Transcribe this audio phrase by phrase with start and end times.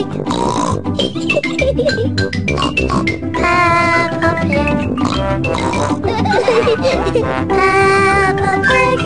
[0.00, 0.08] Peppa
[4.46, 4.70] Pig.
[7.48, 9.00] Peppa Pig.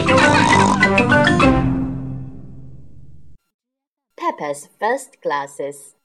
[4.16, 5.96] Peppa's first glasses.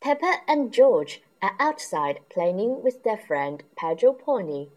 [0.00, 4.68] Peppa and George are outside playing with their friend Pedro Pony.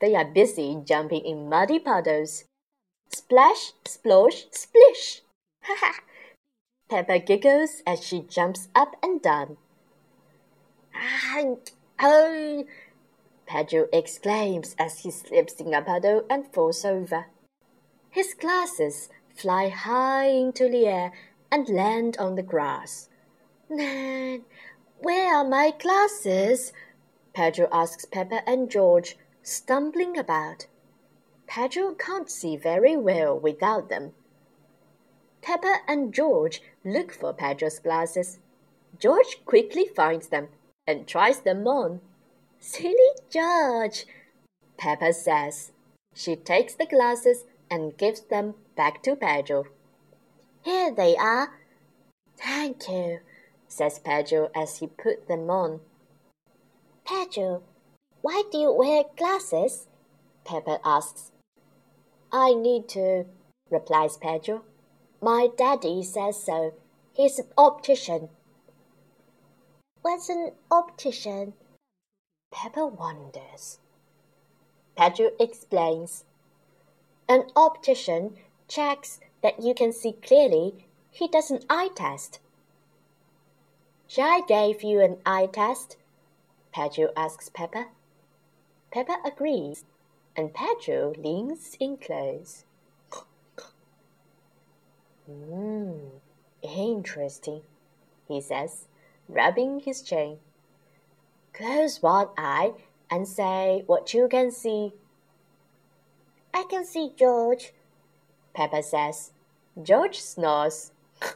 [0.00, 2.44] They are busy jumping in muddy puddles.
[3.10, 5.20] Splash, splosh, splish!
[5.64, 6.00] Ha ha!
[6.90, 9.56] Peppa giggles as she jumps up and down.
[12.00, 12.64] Oh!
[13.46, 17.26] Pedro exclaims as he slips in a puddle and falls over.
[18.10, 21.12] His glasses fly high into the air
[21.52, 23.08] and land on the grass.
[23.68, 24.42] Nan,
[24.98, 26.72] where are my glasses?
[27.32, 30.66] Pedro asks Peppa and George, stumbling about.
[31.46, 34.12] Pedro can't see very well without them.
[35.40, 38.38] Peppa and George look for Pedro's glasses.
[38.98, 40.48] George quickly finds them
[40.86, 42.00] and tries them on.
[42.58, 44.06] Silly George,
[44.76, 45.72] Peppa says.
[46.14, 49.64] She takes the glasses and gives them back to Pedro.
[50.62, 51.58] Here they are.
[52.36, 53.20] Thank you,
[53.68, 55.80] says Pedro as he put them on.
[57.06, 57.62] Pedro,
[58.22, 59.86] why do you wear glasses?
[60.44, 61.32] Peppa asks.
[62.32, 63.24] I need to,
[63.70, 64.62] replies Pedro.
[65.22, 66.72] My daddy says so.
[67.12, 68.30] He's an optician.
[70.00, 71.52] What's an optician?
[72.50, 73.78] Peppa wonders.
[74.96, 76.24] Pedro explains.
[77.28, 80.86] An optician checks that you can see clearly.
[81.10, 82.40] He does an eye test.
[84.06, 85.98] Shall I give you an eye test?
[86.72, 87.88] Pedro asks Peppa.
[88.90, 89.84] Peppa agrees,
[90.34, 92.64] and Pedro leans in close.
[95.30, 96.18] Hmm,
[96.62, 97.62] interesting,
[98.26, 98.88] he says,
[99.28, 100.38] rubbing his chin.
[101.52, 102.72] Close one eye
[103.10, 104.92] and say what you can see.
[106.52, 107.72] I can see George,
[108.54, 109.32] Peppa says.
[109.80, 110.90] George snores.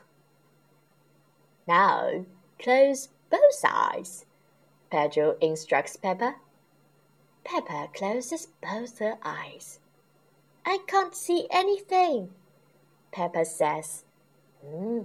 [1.68, 2.24] now,
[2.58, 4.26] close both eyes,
[4.90, 6.36] Pedro instructs Peppa.
[7.44, 9.78] Peppa closes both her eyes.
[10.64, 12.30] I can't see anything,
[13.14, 14.02] Peppa says.
[14.60, 15.02] Hmm,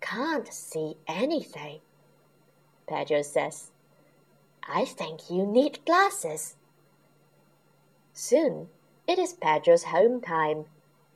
[0.00, 1.80] can't see anything,
[2.88, 3.70] Pedro says.
[4.66, 6.56] I think you need glasses.
[8.14, 8.70] Soon
[9.06, 10.64] it is Pedro's home time.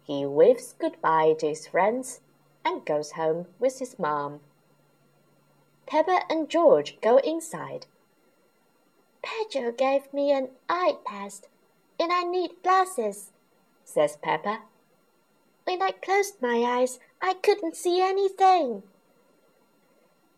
[0.04, 2.20] He waves goodbye to his friends
[2.66, 4.40] and goes home with his mom.
[5.86, 7.86] Peppa and George go inside.
[9.22, 11.48] Pedro gave me an eye test,
[11.98, 13.32] and I need glasses,
[13.84, 14.60] says Peppa.
[15.90, 18.84] I closed my eyes, I couldn't see anything.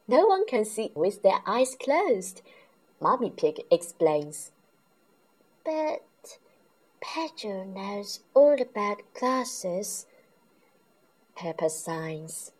[0.08, 2.40] No one can see with their eyes closed,
[3.02, 4.50] Mommy Pig explains.
[5.62, 6.38] But
[7.02, 10.06] Pedro knows all about glasses.
[11.36, 12.52] Peppa signs.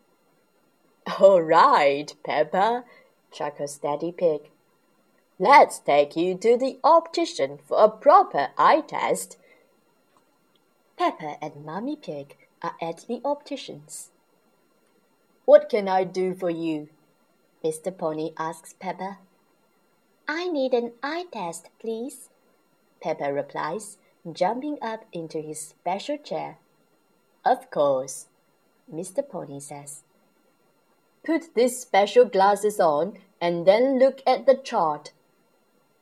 [1.19, 2.83] All right, Peppa,
[3.31, 4.51] chuckles Daddy Pig.
[5.39, 9.39] Let's take you to the optician for a proper eye test.
[10.95, 14.09] Peppa and Mummy Pig are at the optician's.
[15.45, 16.89] What can I do for you?
[17.63, 17.95] Mr.
[17.95, 19.17] Pony asks Peppa.
[20.27, 22.29] I need an eye test, please,
[23.01, 23.97] Peppa replies,
[24.31, 26.57] jumping up into his special chair.
[27.43, 28.27] Of course,
[28.91, 29.27] Mr.
[29.27, 30.03] Pony says.
[31.25, 35.11] Put these special glasses on and then look at the chart.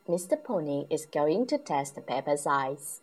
[0.08, 0.42] Mr.
[0.42, 3.01] Pony is going to test Peppa's eyes.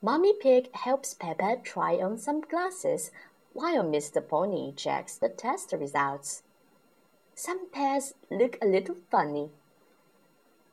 [0.00, 3.10] Mommy Pig helps Peppa try on some glasses
[3.52, 4.26] while Mr.
[4.26, 6.44] Pony checks the test results.
[7.34, 9.50] Some pairs look a little funny.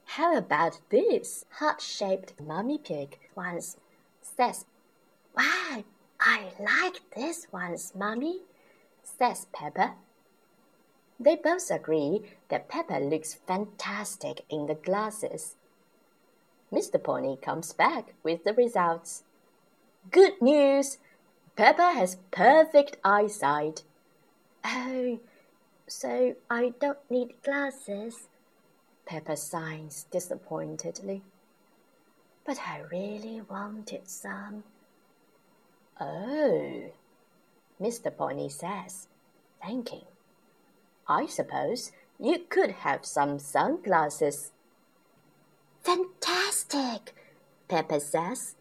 [0.06, 3.78] How about this heart-shaped mummy pig once
[4.22, 4.66] says,
[5.36, 5.84] Wow,
[6.20, 8.42] I like this one's mummy,
[9.04, 9.96] says Peppa.
[11.20, 15.56] They both agree that Peppa looks fantastic in the glasses.
[16.76, 17.02] Mr.
[17.02, 19.24] Pony comes back with the results.
[20.12, 20.98] Good news!
[21.56, 23.84] Peppa has perfect eyesight.
[24.66, 25.20] Oh,
[25.88, 28.28] so I don't need glasses,
[29.06, 31.24] Peppa sighs disappointedly.
[32.46, 34.66] But I really wanted some.
[35.98, 36.92] Oh,
[37.82, 38.16] Mr.
[38.16, 39.08] Pony says,
[39.66, 40.04] thinking.
[41.08, 44.52] I suppose you could have some sunglasses.
[45.86, 47.14] Fantastic,
[47.68, 48.56] Peppa says.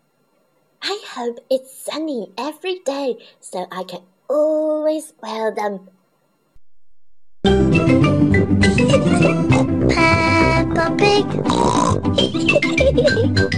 [0.82, 5.88] I hope it's sunny every day so I can always wear them
[9.88, 11.24] Peppa Pig.